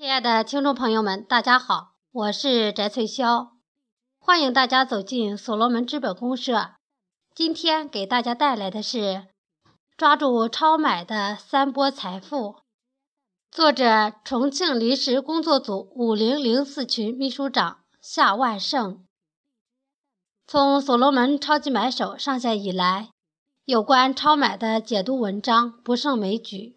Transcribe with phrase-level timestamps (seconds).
[0.00, 3.50] 亲爱的听众朋友们，大家好，我是翟翠霄，
[4.18, 6.70] 欢迎大家走进所罗门资本公社。
[7.34, 9.26] 今天给大家带来的是
[9.98, 12.56] 抓住超买的三波财富。
[13.50, 19.04] 作者：重庆临时工作组五零零四群秘书长夏万胜。
[20.46, 23.10] 从所罗门超级买手上线以来，
[23.66, 26.74] 有关超买的解读文章不胜枚举，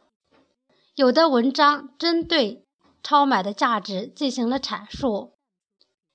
[0.95, 2.59] 有的文章针对。
[3.03, 5.33] 超买的价值进行了阐述，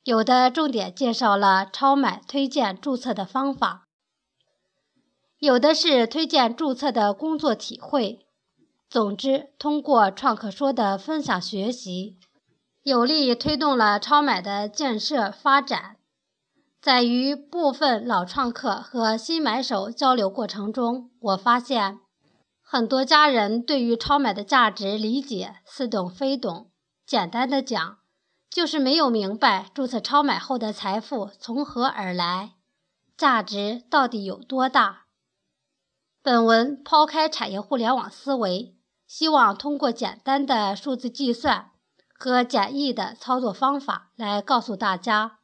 [0.05, 3.87] 有的重点介绍了超买推荐注册的方法，
[5.39, 8.27] 有的是推荐注册的工作体会。
[8.89, 12.17] 总之，通过创客说的分享学习，
[12.83, 15.97] 有力推动了超买的建设发展。
[16.81, 21.99] 在与部分老创客和新买手交流过程中，我发现
[22.63, 26.71] 很多家人对于超买的价值理解似懂非懂。
[27.09, 27.97] 简单的讲，
[28.51, 32.57] 就是没有明白注册超买后的财富从何而来，
[33.17, 35.07] 价值到底有多大。
[36.21, 41.71] 本文抛开产业互联网思维，希望通过简单的数字计算
[42.13, 45.39] 和简易的操作方法来告诉大家，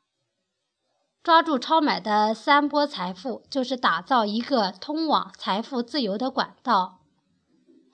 [1.23, 7.01] 抓住超买的三波财富，就是打造一个通往财富自由的管道，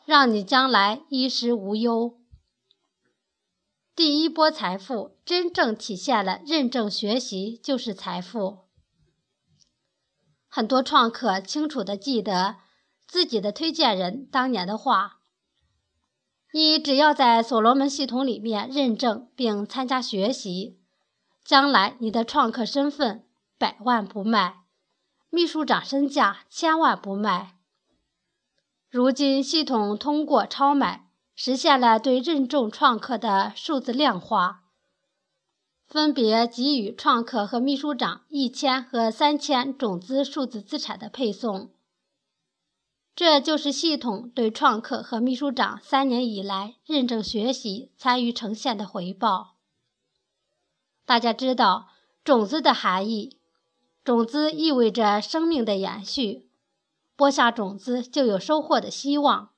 [0.04, 2.16] 让你将来衣食无忧。
[4.00, 8.60] 第一波财富真正体现了认证学习就是财富。
[10.48, 12.56] 很多创客清楚地记得
[13.06, 15.20] 自己的推荐人当年的话
[16.54, 20.80] ：“你只要在所罗门系统里面认证并参加学习，
[21.44, 23.28] 将来你的创客身份
[23.58, 24.62] 百万不卖，
[25.28, 27.58] 秘书长身价千万不卖。”
[28.88, 31.09] 如今系统通过超买。
[31.34, 34.64] 实现了对认证创客的数字量化，
[35.86, 41.72] 分别给予创客和秘书长一千和三千种子数字资产的配送。
[43.16, 49.56] 这就是系统对创客和秘书长三年以来认证学习参与呈现的回报。
[51.04, 51.88] 大家知道
[52.22, 53.38] 种子的含义，
[54.04, 56.48] 种子意味着生命的延续，
[57.16, 59.50] 播下种子就有收获的希望。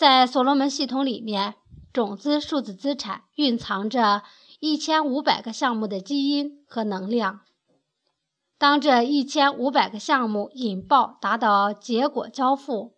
[0.00, 1.56] 在所罗门系统里面，
[1.92, 4.22] 种子数字资产蕴藏着
[4.58, 7.40] 一千五百个项目的基因和能量。
[8.56, 12.94] 当这一千五百个项目引爆达到结果交付，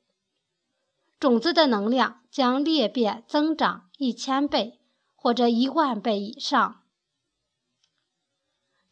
[1.18, 4.78] 种子的能量将裂变增长一千倍
[5.16, 6.82] 或者一万倍以上。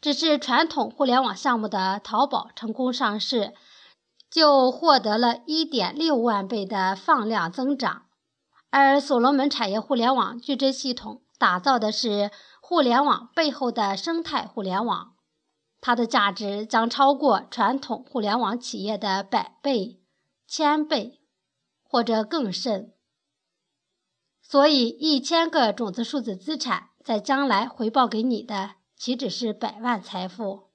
[0.01, 3.55] 只是传统互联网项目的淘宝成功上市。
[4.31, 8.07] 就获得了一点六万倍的放量增长，
[8.71, 12.31] 而所罗门产业互联网矩阵系统打造的是
[12.61, 15.15] 互联网背后的生态互联网，
[15.81, 20.01] 它的价值将超过传统互联网企业的百倍、
[20.47, 21.21] 千倍
[21.83, 22.95] 或者更甚。
[24.41, 30.70] 所以，一千个种子数字资产在将来回报给你的，岂止是百万财富？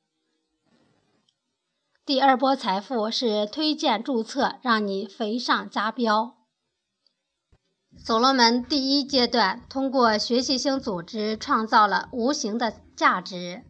[2.06, 6.36] 第二波财富是推荐注册，让你肥上加膘。
[7.98, 13.64] 所罗门第一阶段通过学习型组织创造了无形的价值。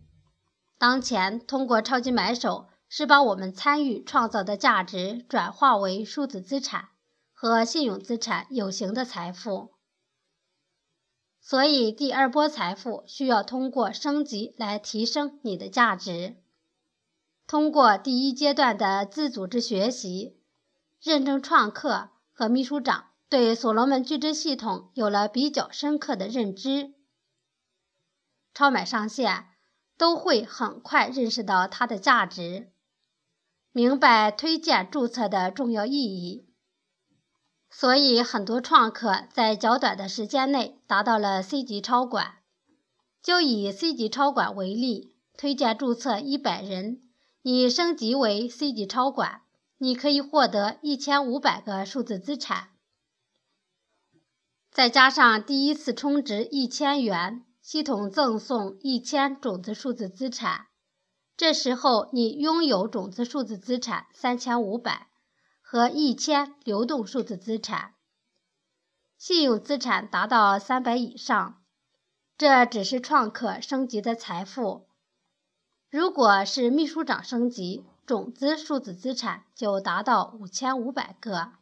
[0.77, 6.89] 当前通过超级买手是把我们参与创造的价值转化为数字资产
[7.31, 9.75] 和信用资产有形的财富。
[11.39, 16.35] 所以第二波财富需要通过升级来提升你的价值。
[17.47, 20.39] 通过第一阶段的自组织学习，
[21.01, 26.93] 认证创客和秘书长对所罗门矩阵系统有了比较深刻的认知。
[28.53, 29.45] 超买上线
[29.97, 32.71] 都会很快认识到它的价值，
[33.71, 36.49] 明白推荐注册的重要意义。
[37.69, 42.35] 所以，很多创客在较短的时间内达到了 C 级超管。
[43.21, 47.01] 就以 C 级超管为例，推荐注册一百人。
[47.47, 49.43] 你升级为 C 级超管，
[49.77, 52.69] 你可以获得一千五百个数字资产，
[54.71, 60.69] 再加上第一次充值一千元，系统赠送一千种子数字资产。
[61.37, 65.09] 这时候你拥有种子数字资产三千五百
[65.61, 67.93] 和一千流动数字资产，
[69.19, 71.61] 信用资产达到三百以上。
[72.39, 74.87] 这只是创客升级的财富。
[75.95, 81.53] 如果是秘书长升级，种子数字资产就达到五千五百个。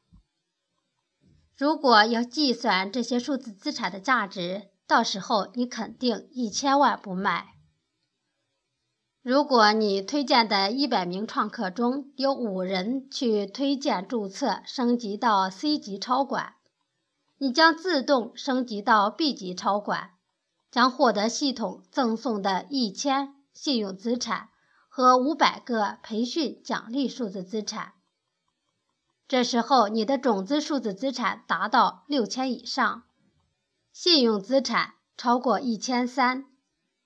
[1.56, 7.50] 如果要计算这些数字资产的价值，到时候你肯定一千万不卖。
[9.22, 16.56] 如果你推荐的一百名创客中有五人去推荐注册升级到 C 级超管，
[17.38, 20.16] 你将自动升级到 B 级超管，
[20.72, 24.50] 将获得系统赠送的一千信用资产
[24.90, 27.94] 和五百个培训奖励数字资产。
[29.28, 33.04] 这时候你的种子数字资产达到六千以上，
[33.92, 36.46] 信用资产超过一千三。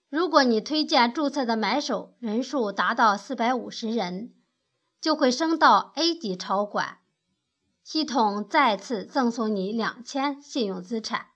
[0.09, 4.33] 如果你推荐注册的买手人数达到四百五十人，
[4.99, 6.99] 就会升到 A 级超管，
[7.83, 11.27] 系统再次赠送你两千信用资产。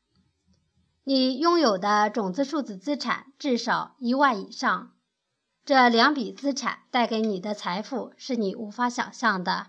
[1.04, 4.94] 你拥有的种子数字资产至少一万以上，
[5.64, 9.68] 这两笔资产带给你的财富是你无法想象的。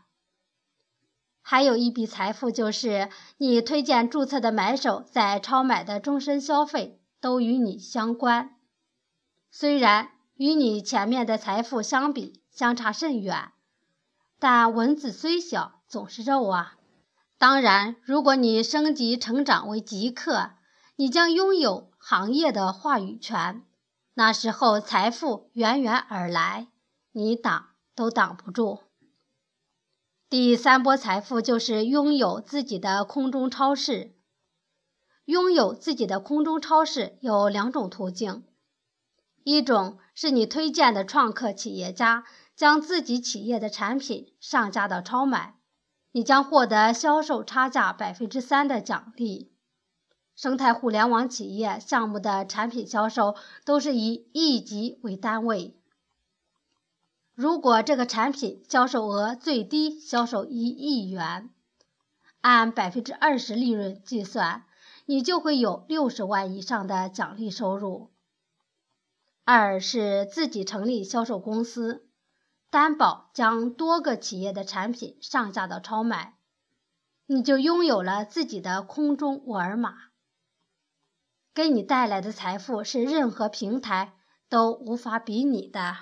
[1.43, 8.57] 还有一笔财富就是你推荐注册的买手在超买的终身消费都与你相关。
[9.51, 13.53] 虽然与你前面的财富相比相差甚远，
[14.39, 16.77] 但蚊子虽小总是肉啊。
[17.37, 20.53] 当然，如果你升级成长为极客，
[20.97, 23.65] 你将拥有行业的话语权，
[24.15, 26.69] 那时候财富源源而来，
[27.13, 28.81] 你挡都挡不住。
[30.29, 34.15] 第三波财富就是拥有自己的空中超市。
[35.25, 38.45] 拥有自己的空中超市有两种途径。
[39.45, 42.25] 一种是你推荐的创客企业家
[42.55, 45.59] 将自己企业的产品上架到超买，
[46.11, 49.52] 你将获得销售差价百分之三的奖励。
[50.35, 55.77] 生态互联网企业项目的产品销售都是以亿级为单位。
[57.35, 61.51] 如果这个产品销售额最低销售一亿元，
[62.41, 64.65] 按百分之二十利润计算，
[65.07, 68.11] 你就会有六十万以上的奖励收入。
[69.45, 72.07] 二是自己成立销售公司，
[72.71, 76.37] 担保将多个企业的产品上架到超买，
[77.27, 80.12] 你就拥有了自己的空中沃尔玛。
[81.55, 84.15] 给你带来的财富是任何平台
[84.49, 85.97] 都无法比拟的。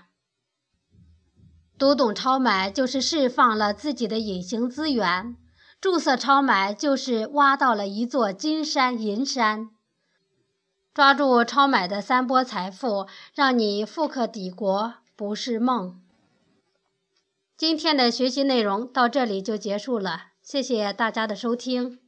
[1.78, 5.36] 读懂超买就是释放了自己的隐形资源，
[5.80, 9.70] 注册超买就是挖到了一座金山银山。
[10.92, 16.00] 抓住超买的三波财富，让你富可敌国不是梦。
[17.56, 21.98] 今天的学习内容到这里就结束了，谢谢大家的收听。